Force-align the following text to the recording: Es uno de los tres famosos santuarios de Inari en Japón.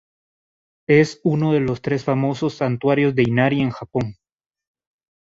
Es 0.89 1.19
uno 1.23 1.53
de 1.53 1.59
los 1.59 1.83
tres 1.83 2.03
famosos 2.03 2.55
santuarios 2.55 3.13
de 3.13 3.21
Inari 3.21 3.61
en 3.61 3.69
Japón. 3.69 4.15